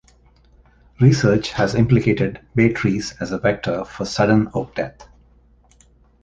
[0.99, 5.07] Research has implicated bay trees as a vector for sudden oak death.